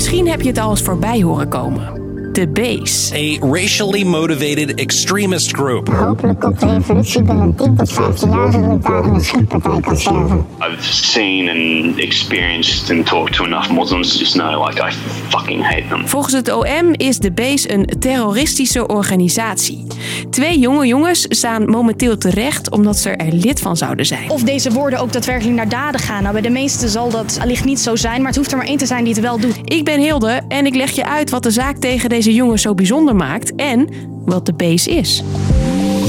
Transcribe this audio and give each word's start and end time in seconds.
Misschien 0.00 0.28
heb 0.28 0.40
je 0.40 0.48
het 0.48 0.58
al 0.58 0.70
eens 0.70 0.82
voorbij 0.82 1.22
horen 1.22 1.48
komen. 1.48 2.09
De 2.32 2.48
Base. 2.48 3.14
A 3.14 3.38
racially 3.52 4.04
motivated 4.04 4.74
extremist 4.74 5.54
group. 5.56 5.88
Hopelijk 5.88 6.44
op 6.44 6.58
de 6.58 6.74
evolutie 6.78 7.22
binnen 7.22 7.54
10 7.54 7.76
tot 7.76 7.92
15 7.92 8.30
jaar 8.30 8.52
zodat 8.52 8.76
ik 8.76 8.82
daar 8.82 9.04
een 9.04 9.20
schietpartij 9.20 9.80
kan 9.80 9.96
sterven. 9.96 10.46
I've 10.60 10.92
seen 10.92 11.48
and 11.48 11.98
experienced 11.98 12.96
and 12.96 13.06
talked 13.06 13.32
to 13.32 13.44
enough 13.44 13.70
Muslims 13.70 14.12
to 14.12 14.18
just 14.18 14.32
know 14.32 14.66
like 14.66 14.82
I 14.88 14.92
fucking 15.28 15.62
hate 15.62 15.84
them. 15.88 16.08
Volgens 16.08 16.34
het 16.34 16.52
OM 16.52 16.92
is 16.92 17.18
de 17.18 17.32
Base 17.32 17.72
een 17.72 17.86
terroristische 17.98 18.86
organisatie. 18.86 19.86
Twee 20.30 20.58
jonge 20.58 20.86
jongens 20.86 21.26
staan 21.28 21.64
momenteel 21.64 22.18
terecht 22.18 22.70
omdat 22.70 22.96
ze 22.96 23.10
er 23.10 23.32
lid 23.32 23.60
van 23.60 23.76
zouden 23.76 24.06
zijn. 24.06 24.30
Of 24.30 24.42
deze 24.42 24.70
woorden 24.70 24.98
ook 24.98 25.12
daadwerkelijk 25.12 25.56
naar 25.56 25.68
daden 25.68 26.00
gaan. 26.00 26.20
Nou, 26.22 26.32
bij 26.32 26.42
de 26.42 26.50
meesten 26.50 26.88
zal 26.88 27.10
dat 27.10 27.38
allicht 27.40 27.64
niet 27.64 27.80
zo 27.80 27.96
zijn, 27.96 28.18
maar 28.18 28.26
het 28.26 28.36
hoeft 28.36 28.50
er 28.50 28.56
maar 28.56 28.66
één 28.66 28.78
te 28.78 28.86
zijn 28.86 29.04
die 29.04 29.12
het 29.12 29.22
wel 29.22 29.38
doet. 29.38 29.60
Ik 29.64 29.84
ben 29.84 30.00
Hilde 30.00 30.40
en 30.48 30.66
ik 30.66 30.74
leg 30.74 30.90
je 30.90 31.04
uit 31.04 31.30
wat 31.30 31.42
de 31.42 31.50
zaak 31.50 31.76
tegen 31.76 32.08
deze 32.08 32.29
jongens 32.34 32.62
zo 32.62 32.74
bijzonder 32.74 33.16
maakt 33.16 33.54
en 33.54 33.88
wat 34.24 34.46
de 34.46 34.52
Base 34.52 34.90
is. 34.90 35.22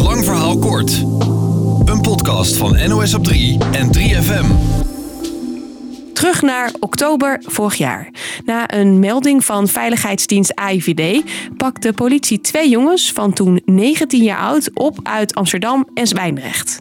Lang 0.04 0.24
verhaal 0.24 0.58
kort. 0.58 0.92
Een 1.86 2.02
podcast 2.02 2.58
van 2.58 2.90
NOS 2.90 3.14
op 3.14 3.24
3 3.24 3.58
en 3.72 3.88
3FM. 3.98 4.46
Terug 6.22 6.42
naar 6.42 6.72
oktober 6.80 7.38
vorig 7.46 7.76
jaar. 7.76 8.10
Na 8.46 8.74
een 8.74 9.00
melding 9.00 9.46
van 9.46 9.68
veiligheidsdienst 9.68 10.56
AIVD 10.56 11.24
pakt 11.58 11.82
de 11.82 11.94
politie 11.94 12.42
twee 12.42 12.70
jongens 12.70 13.12
van 13.12 13.34
toen 13.34 13.62
19 13.66 14.24
jaar 14.24 14.38
oud 14.38 14.70
op 14.74 15.00
uit 15.04 15.36
Amsterdam 15.36 15.88
en 15.94 16.08
Zwijndrecht. 16.08 16.80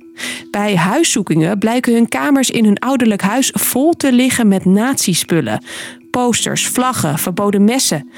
Bij 0.51 0.77
huiszoekingen 0.77 1.59
blijken 1.59 1.93
hun 1.93 2.09
kamers 2.09 2.51
in 2.51 2.65
hun 2.65 2.79
ouderlijk 2.79 3.23
huis 3.23 3.53
vol 3.55 3.93
te 3.93 4.13
liggen 4.13 4.49
met 4.49 4.65
nazispullen. 4.65 5.65
Posters, 6.11 6.67
vlaggen, 6.67 7.19
verboden 7.19 7.65
messen. 7.65 8.11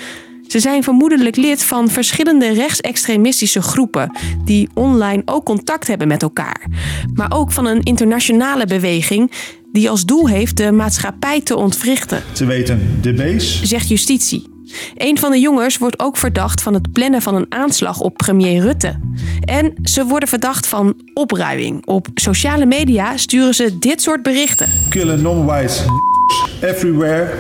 Ze 0.53 0.61
zijn 0.61 0.83
vermoedelijk 0.83 1.36
lid 1.36 1.64
van 1.64 1.89
verschillende 1.89 2.53
rechtsextremistische 2.53 3.62
groepen 3.62 4.17
die 4.45 4.69
online 4.75 5.22
ook 5.25 5.45
contact 5.45 5.86
hebben 5.86 6.08
met 6.08 6.22
elkaar. 6.22 6.67
Maar 7.14 7.31
ook 7.33 7.53
van 7.53 7.67
een 7.67 7.83
internationale 7.83 8.67
beweging 8.67 9.30
die 9.73 9.91
als 9.91 10.05
doel 10.05 10.28
heeft 10.28 10.56
de 10.56 10.73
maatschappij 10.73 11.41
te 11.41 11.56
ontwrichten, 11.56 12.23
Ze 12.33 12.45
weten 12.45 12.98
de 13.00 13.14
base. 13.14 13.67
zegt 13.67 13.89
justitie. 13.89 14.47
Een 14.95 15.19
van 15.19 15.30
de 15.30 15.39
jongens 15.39 15.78
wordt 15.78 15.98
ook 16.00 16.17
verdacht 16.17 16.62
van 16.62 16.75
het 16.75 16.92
plannen 16.92 17.23
van 17.23 17.34
een 17.34 17.47
aanslag 17.48 18.00
op 18.00 18.17
premier 18.17 18.61
Rutte. 18.61 18.98
En 19.41 19.75
ze 19.83 20.05
worden 20.05 20.28
verdacht 20.28 20.67
van 20.67 20.95
opruiing. 21.14 21.86
Op 21.86 22.08
sociale 22.14 22.67
media 22.67 23.17
sturen 23.17 23.55
ze 23.55 23.78
dit 23.78 24.03
soort 24.03 24.23
berichten. 24.23 24.69
Killen 24.89 25.23
non-white 25.23 25.84
everywhere. 26.61 27.30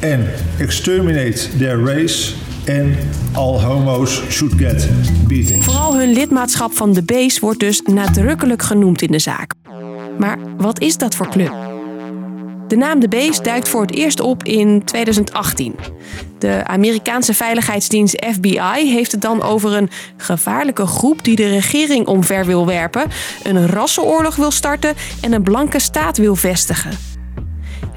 En 0.00 0.26
exterminate 0.58 1.56
their 1.58 1.84
race. 1.84 2.32
En 2.64 2.96
all 3.32 3.60
homo's 3.60 4.22
should 4.28 4.54
get 4.54 4.88
beatings. 5.26 5.64
Vooral 5.64 5.96
hun 5.96 6.12
lidmaatschap 6.12 6.72
van 6.72 6.92
de 6.92 7.02
Base 7.02 7.40
wordt 7.40 7.60
dus 7.60 7.80
nadrukkelijk 7.84 8.62
genoemd 8.62 9.02
in 9.02 9.10
de 9.10 9.18
zaak. 9.18 9.52
Maar 10.18 10.38
wat 10.56 10.80
is 10.80 10.96
dat 10.96 11.14
voor 11.14 11.28
club? 11.28 11.52
De 12.68 12.76
naam 12.76 13.00
de 13.00 13.08
Base 13.08 13.42
duikt 13.42 13.68
voor 13.68 13.80
het 13.80 13.90
eerst 13.90 14.20
op 14.20 14.44
in 14.44 14.84
2018. 14.84 15.74
De 16.38 16.62
Amerikaanse 16.66 17.34
veiligheidsdienst 17.34 18.24
FBI 18.32 18.92
heeft 18.92 19.12
het 19.12 19.20
dan 19.20 19.42
over 19.42 19.72
een 19.72 19.90
gevaarlijke 20.16 20.86
groep 20.86 21.24
die 21.24 21.36
de 21.36 21.48
regering 21.48 22.06
omver 22.06 22.46
wil 22.46 22.66
werpen, 22.66 23.10
een 23.42 23.66
rassenoorlog 23.66 24.36
wil 24.36 24.50
starten 24.50 24.94
en 25.20 25.32
een 25.32 25.42
blanke 25.42 25.78
staat 25.78 26.16
wil 26.16 26.36
vestigen. 26.36 27.09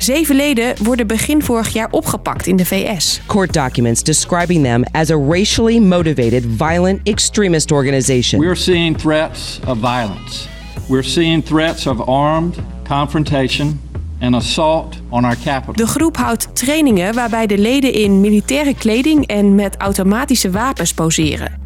Zeven 0.04 0.36
leden 0.36 0.84
worden 0.84 1.08
begin 1.08 1.44
vorig 1.44 1.70
jaar 1.74 1.88
opgepakt 1.92 2.48
in 2.48 2.56
de 2.56 2.66
VS. 2.66 3.22
court 3.26 3.54
documents 3.54 4.04
describing 4.04 4.64
them 4.64 4.84
as 4.92 5.10
a 5.10 5.18
racially 5.18 5.80
motivated 5.80 6.46
violent 6.58 7.00
extremist 7.04 7.72
organization. 7.72 8.40
We're 8.40 8.56
seeing 8.56 8.98
threats 8.98 9.60
of 9.68 9.78
violence. 9.78 10.48
We're 10.88 11.04
seeing 11.04 11.44
threats 11.44 11.88
of 11.88 12.08
armed 12.08 12.56
confrontation 12.88 13.82
and 14.22 14.36
assault 14.36 14.96
on 15.10 15.26
our 15.26 15.38
capital. 15.44 15.74
De 15.74 15.88
groep 15.88 16.18
houdt 16.18 16.56
trainingen 16.56 17.14
waarbij 17.14 17.48
de 17.48 17.58
leden 17.58 17.94
in 17.94 18.22
militaire 18.22 18.76
kleding 18.76 19.28
en 19.28 19.56
met 19.56 19.78
automatische 19.78 20.52
wapens 20.52 20.94
poseren. 20.94 21.63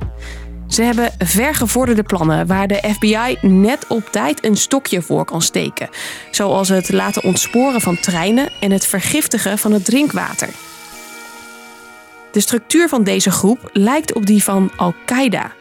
Ze 0.67 0.81
hebben 0.81 1.11
vergevorderde 1.17 2.03
plannen 2.03 2.47
waar 2.47 2.67
de 2.67 2.83
FBI 2.93 3.37
net 3.41 3.87
op 3.87 4.07
tijd 4.11 4.45
een 4.45 4.57
stokje 4.57 5.01
voor 5.01 5.25
kan 5.25 5.41
steken. 5.41 5.89
Zoals 6.31 6.69
het 6.69 6.91
laten 6.91 7.23
ontsporen 7.23 7.81
van 7.81 7.99
treinen 7.99 8.49
en 8.59 8.71
het 8.71 8.85
vergiftigen 8.85 9.57
van 9.57 9.71
het 9.71 9.85
drinkwater. 9.85 10.49
De 12.31 12.39
structuur 12.39 12.89
van 12.89 13.03
deze 13.03 13.31
groep 13.31 13.69
lijkt 13.73 14.13
op 14.13 14.25
die 14.25 14.43
van 14.43 14.71
Al-Qaeda. 14.75 15.51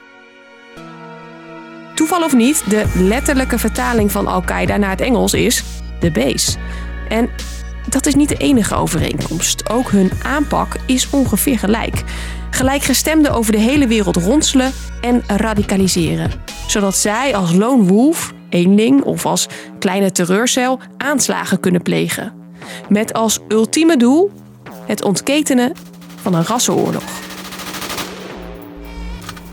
Toeval 1.94 2.22
of 2.22 2.34
niet, 2.34 2.70
de 2.70 2.84
letterlijke 2.94 3.58
vertaling 3.58 4.12
van 4.12 4.26
Al-Qaeda 4.26 4.76
naar 4.76 4.90
het 4.90 5.00
Engels 5.00 5.34
is 5.34 5.62
de 6.00 6.10
base. 6.10 6.56
En 7.08 7.30
dat 7.88 8.06
is 8.06 8.14
niet 8.14 8.28
de 8.28 8.36
enige 8.36 8.74
overeenkomst. 8.74 9.70
Ook 9.70 9.90
hun 9.90 10.10
aanpak 10.22 10.76
is 10.86 11.10
ongeveer 11.10 11.58
gelijk. 11.58 12.02
Gelijkgestemden 12.50 13.32
over 13.32 13.52
de 13.52 13.58
hele 13.58 13.86
wereld 13.86 14.16
ronselen 14.16 14.72
en 15.00 15.22
radicaliseren. 15.26 16.30
Zodat 16.66 16.96
zij 16.96 17.36
als 17.36 17.52
lone 17.52 17.82
wolf, 17.84 18.32
eenling 18.48 19.02
of 19.02 19.26
als 19.26 19.46
kleine 19.78 20.12
terreurcel 20.12 20.80
aanslagen 20.96 21.60
kunnen 21.60 21.82
plegen. 21.82 22.32
Met 22.88 23.12
als 23.12 23.38
ultieme 23.48 23.96
doel 23.96 24.30
het 24.86 25.02
ontketenen 25.02 25.72
van 26.22 26.34
een 26.34 26.44
rassenoorlog. 26.44 27.25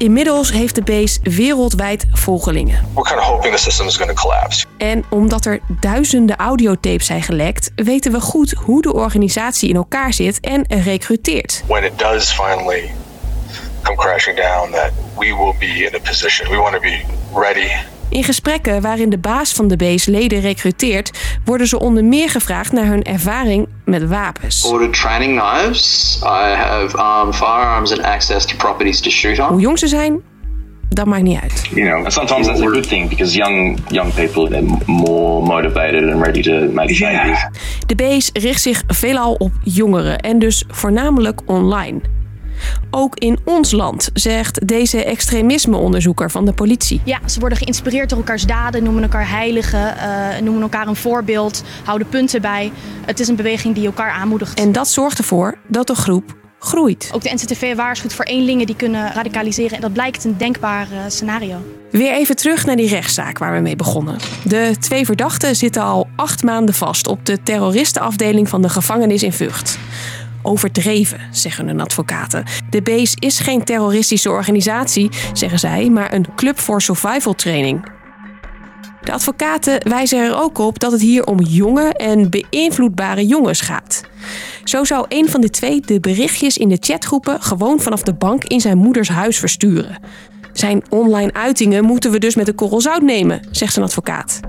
Inmiddels 0.03 0.51
heeft 0.51 0.75
de 0.75 0.81
base 0.81 1.19
wereldwijd 1.23 2.05
volgelingen. 2.11 2.85
We're 2.93 3.03
kind 3.03 3.19
of 3.19 3.25
hoping 3.25 3.55
the 3.55 3.61
system 3.61 3.87
is 3.87 3.97
going 3.97 4.15
to 4.15 4.21
collapse. 4.21 4.65
En 4.77 5.03
omdat 5.09 5.45
er 5.45 5.59
duizenden 5.79 6.35
audiotapes 6.35 7.05
zijn 7.05 7.23
gelekt, 7.23 7.71
weten 7.75 8.11
we 8.11 8.19
goed 8.19 8.51
hoe 8.51 8.81
de 8.81 8.93
organisatie 8.93 9.69
in 9.69 9.75
elkaar 9.75 10.13
zit 10.13 10.39
en 10.39 10.65
recruteert. 10.67 11.63
When 11.67 11.83
it 11.83 11.99
does 11.99 12.31
finally 12.31 12.91
come 13.81 13.97
crashing 13.97 14.37
down, 14.37 14.71
that 14.71 14.91
we 15.17 15.35
will 15.35 15.55
be 15.59 15.85
in 15.85 15.95
a 15.95 15.99
position. 15.99 16.49
We 16.49 16.57
want 16.57 16.73
to 16.73 16.79
be 16.79 17.01
ready. 17.33 17.71
In 18.13 18.23
gesprekken 18.23 18.81
waarin 18.81 19.09
de 19.09 19.17
baas 19.17 19.53
van 19.53 19.67
de 19.67 19.75
base 19.75 20.11
leden 20.11 20.39
recruteert, 20.39 21.11
worden 21.45 21.67
ze 21.67 21.79
onder 21.79 22.03
meer 22.03 22.29
gevraagd 22.29 22.71
naar 22.71 22.85
hun 22.85 23.03
ervaring 23.03 23.67
met 23.85 24.07
wapens. 24.07 24.65
Ordered 24.65 24.93
training 24.93 25.41
knives. 25.41 26.19
I 26.23 26.55
have 26.55 26.97
armed 26.97 27.35
firearms 27.35 27.91
and 27.91 28.01
access 28.01 28.45
to 28.45 28.55
properties 28.55 29.01
to 29.01 29.09
shoot 29.09 29.39
on. 29.39 29.47
Hoe 29.47 29.59
jong 29.59 29.79
ze 29.79 29.87
zijn, 29.87 30.21
dat 30.89 31.05
maakt 31.05 31.21
niet 31.21 31.39
uit. 31.41 31.69
You 31.75 31.89
know, 31.89 32.09
sometimes 32.09 32.47
that's 32.47 32.61
a 32.61 32.67
good 32.67 32.87
thing 32.87 33.09
because 33.09 33.35
young 33.37 33.79
young 33.87 34.13
people 34.13 34.49
they're 34.49 34.77
more 34.85 35.45
motivated 35.45 36.13
and 36.13 36.25
ready 36.25 36.41
to 36.41 36.71
make 36.71 36.93
changes. 36.93 37.47
De 37.85 37.95
base 37.95 38.29
richt 38.33 38.61
zich 38.61 38.83
veelal 38.87 39.33
op 39.33 39.51
jongeren 39.63 40.19
en 40.19 40.39
dus 40.39 40.63
voornamelijk 40.67 41.41
online. 41.45 42.01
Ook 42.91 43.15
in 43.15 43.39
ons 43.45 43.71
land, 43.71 44.09
zegt 44.13 44.67
deze 44.67 45.03
extremismeonderzoeker 45.03 46.31
van 46.31 46.45
de 46.45 46.53
politie. 46.53 47.01
Ja, 47.03 47.19
ze 47.25 47.39
worden 47.39 47.57
geïnspireerd 47.57 48.09
door 48.09 48.17
elkaars 48.17 48.45
daden, 48.45 48.83
noemen 48.83 49.03
elkaar 49.03 49.29
heiligen, 49.29 49.97
eh, 49.97 50.41
noemen 50.41 50.61
elkaar 50.61 50.87
een 50.87 50.95
voorbeeld, 50.95 51.63
houden 51.83 52.07
punten 52.07 52.41
bij. 52.41 52.71
Het 53.05 53.19
is 53.19 53.27
een 53.27 53.35
beweging 53.35 53.75
die 53.75 53.85
elkaar 53.85 54.11
aanmoedigt. 54.11 54.59
En 54.59 54.71
dat 54.71 54.87
zorgt 54.87 55.17
ervoor 55.17 55.57
dat 55.67 55.87
de 55.87 55.95
groep 55.95 56.35
groeit. 56.63 57.09
Ook 57.13 57.21
de 57.21 57.33
NCTV 57.33 57.75
waarschuwt 57.75 58.13
voor 58.13 58.25
eenlingen 58.25 58.65
die 58.65 58.75
kunnen 58.75 59.13
radicaliseren. 59.13 59.75
En 59.75 59.81
dat 59.81 59.93
blijkt 59.93 60.23
een 60.23 60.37
denkbaar 60.37 60.87
eh, 60.91 60.97
scenario. 61.07 61.57
Weer 61.91 62.13
even 62.13 62.35
terug 62.35 62.65
naar 62.65 62.75
die 62.75 62.87
rechtszaak 62.87 63.37
waar 63.37 63.53
we 63.53 63.59
mee 63.59 63.75
begonnen. 63.75 64.17
De 64.43 64.75
twee 64.79 65.05
verdachten 65.05 65.55
zitten 65.55 65.81
al 65.81 66.07
acht 66.15 66.43
maanden 66.43 66.75
vast 66.75 67.07
op 67.07 67.25
de 67.25 67.43
terroristenafdeling 67.43 68.49
van 68.49 68.61
de 68.61 68.69
gevangenis 68.69 69.23
in 69.23 69.33
Vught. 69.33 69.77
Overdreven, 70.43 71.19
zeggen 71.31 71.67
hun 71.67 71.81
advocaten. 71.81 72.43
De 72.69 72.81
Base 72.81 73.15
is 73.19 73.39
geen 73.39 73.63
terroristische 73.63 74.29
organisatie, 74.29 75.09
zeggen 75.33 75.59
zij, 75.59 75.89
maar 75.89 76.13
een 76.13 76.27
club 76.35 76.59
voor 76.59 76.81
survival 76.81 77.33
training. 77.33 77.91
De 79.01 79.11
advocaten 79.11 79.89
wijzen 79.89 80.19
er 80.19 80.35
ook 80.35 80.57
op 80.57 80.79
dat 80.79 80.91
het 80.91 81.01
hier 81.01 81.25
om 81.25 81.39
jonge 81.39 81.93
en 81.93 82.29
beïnvloedbare 82.29 83.27
jongens 83.27 83.61
gaat. 83.61 84.03
Zo 84.63 84.83
zou 84.83 85.05
een 85.09 85.29
van 85.29 85.41
de 85.41 85.49
twee 85.49 85.81
de 85.81 85.99
berichtjes 85.99 86.57
in 86.57 86.69
de 86.69 86.77
chatgroepen 86.79 87.41
gewoon 87.41 87.79
vanaf 87.79 88.03
de 88.03 88.13
bank 88.13 88.43
in 88.43 88.61
zijn 88.61 88.77
moeders 88.77 89.09
huis 89.09 89.39
versturen. 89.39 89.99
Zijn 90.53 90.83
online 90.89 91.33
uitingen 91.33 91.83
moeten 91.83 92.11
we 92.11 92.19
dus 92.19 92.35
met 92.35 92.47
een 92.47 92.55
korrel 92.55 92.81
zout 92.81 93.01
nemen, 93.01 93.47
zegt 93.51 93.73
zijn 93.73 93.85
advocaat. 93.85 94.39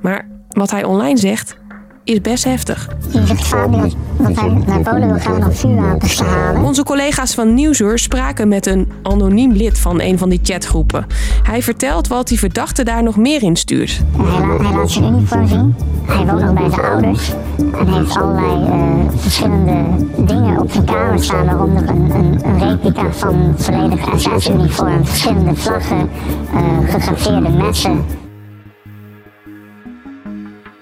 Maar 0.00 0.28
wat 0.48 0.70
hij 0.70 0.84
online 0.84 1.18
zegt, 1.18 1.56
is 2.04 2.20
best 2.20 2.44
heftig. 2.44 2.88
Je 3.10 3.26
zegt 3.26 3.46
vaak 3.46 3.72
dat, 3.72 3.96
dat 4.16 4.36
hij 4.36 4.48
naar 4.66 4.80
Polen 4.80 5.08
wil 5.08 5.18
gaan 5.18 5.44
om 5.44 5.52
vuurwapens 5.52 6.16
te 6.16 6.24
halen. 6.24 6.62
Onze 6.62 6.82
collega's 6.82 7.34
van 7.34 7.54
Nieuwsuur 7.54 7.98
spraken 7.98 8.48
met 8.48 8.66
een 8.66 8.92
anoniem 9.02 9.52
lid 9.52 9.78
van 9.78 10.00
een 10.00 10.18
van 10.18 10.28
die 10.28 10.40
chatgroepen. 10.42 11.06
Hij 11.42 11.62
vertelt 11.62 12.08
wat 12.08 12.28
die 12.28 12.38
verdachte 12.38 12.82
daar 12.82 13.02
nog 13.02 13.16
meer 13.16 13.42
in 13.42 13.56
stuurt. 13.56 14.00
Hij, 14.16 14.46
laat, 14.46 14.60
hij 14.60 14.72
laat 14.72 14.90
zijn 14.90 15.14
uniform 15.14 15.46
zien. 15.46 15.74
Hij 16.06 16.26
woont 16.26 16.40
nog 16.40 16.52
bij 16.52 16.70
zijn 16.70 16.84
ouders. 16.84 17.32
En 17.78 17.92
heeft 17.92 18.16
allerlei 18.16 18.68
uh, 18.68 19.10
verschillende 19.16 20.06
dingen 20.16 20.60
op 20.60 20.70
zijn 20.70 20.84
kamer 20.84 21.22
staan. 21.24 21.44
Waaronder 21.44 21.88
een, 21.88 22.10
een, 22.10 22.40
een 22.44 22.58
replica 22.58 23.12
van 23.12 23.54
volledig 23.56 24.08
SS-uniform. 24.16 25.06
Verschillende 25.06 25.54
vlaggen, 25.54 26.08
uh, 26.54 26.90
gegraveerde 26.90 27.48
messen. 27.48 28.04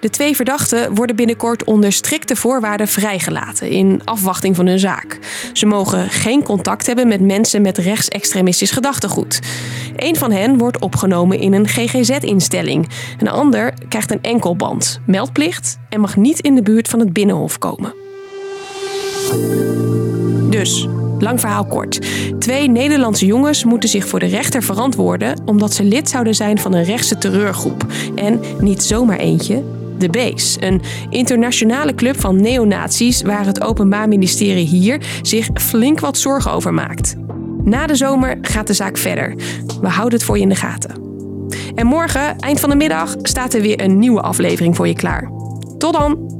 De 0.01 0.11
twee 0.11 0.37
verdachten 0.37 0.95
worden 0.95 1.17
binnenkort 1.17 1.65
onder 1.65 1.93
strikte 1.93 2.37
voorwaarden 2.37 2.89
vrijgelaten 2.89 3.71
in 3.71 4.01
afwachting 4.05 4.57
van 4.57 4.67
hun 4.67 4.79
zaak. 4.79 5.19
Ze 5.53 5.67
mogen 5.67 6.11
geen 6.11 6.43
contact 6.43 6.87
hebben 6.87 7.09
met 7.09 7.21
mensen 7.21 7.63
met 7.63 7.79
rechtsextremistisch 7.79 8.71
gedachtegoed. 8.71 9.41
Een 9.97 10.17
van 10.17 10.33
hen 10.33 10.59
wordt 10.59 10.81
opgenomen 10.81 11.39
in 11.39 11.53
een 11.53 11.69
GGZ-instelling. 11.69 12.89
Een 13.19 13.29
ander 13.29 13.75
krijgt 13.89 14.11
een 14.11 14.23
enkelband, 14.23 15.01
meldplicht 15.07 15.79
en 15.89 16.01
mag 16.01 16.17
niet 16.17 16.41
in 16.41 16.55
de 16.55 16.63
buurt 16.63 16.89
van 16.89 17.01
het 17.01 17.13
binnenhof 17.13 17.59
komen. 17.59 17.95
Dus, 20.51 20.89
lang 21.19 21.41
verhaal 21.41 21.67
kort. 21.67 22.01
Twee 22.39 22.69
Nederlandse 22.69 23.27
jongens 23.27 23.65
moeten 23.65 23.89
zich 23.89 24.09
voor 24.09 24.19
de 24.19 24.27
rechter 24.27 24.63
verantwoorden 24.63 25.43
omdat 25.45 25.75
ze 25.75 25.85
lid 25.85 26.09
zouden 26.09 26.35
zijn 26.35 26.59
van 26.59 26.75
een 26.75 26.85
rechtse 26.85 27.19
terreurgroep. 27.19 27.87
En 28.15 28.41
niet 28.61 28.83
zomaar 28.83 29.19
eentje, 29.19 29.63
de 29.99 30.09
Base, 30.09 30.67
een 30.67 30.83
internationale 31.11 31.95
club 31.95 32.21
van 32.21 32.41
neonazies 32.41 33.23
waar 33.23 33.47
het 33.47 33.63
Openbaar 33.63 34.09
Ministerie 34.09 34.67
hier 34.67 35.01
zich 35.23 35.49
flink 35.55 36.01
wat 36.01 36.19
zorgen 36.19 36.53
over 36.53 36.75
maakt. 36.75 37.15
Na 37.65 37.87
de 37.87 37.95
zomer 37.95 38.39
gaat 38.43 38.67
de 38.67 38.73
zaak 38.73 38.97
verder. 38.97 39.35
We 39.81 39.89
houden 39.89 40.19
het 40.19 40.27
voor 40.27 40.37
je 40.37 40.43
in 40.43 40.49
de 40.49 40.55
gaten. 40.55 41.07
En 41.75 41.87
morgen, 41.87 42.39
eind 42.39 42.61
van 42.61 42.71
de 42.71 42.77
middag, 42.77 43.15
staat 43.23 43.55
er 43.55 43.61
weer 43.61 43.81
een 43.81 43.99
nieuwe 43.99 44.21
aflevering 44.21 44.77
voor 44.77 44.89
je 44.89 44.95
klaar. 44.95 45.31
Tot 45.79 45.93
dan! 45.93 46.38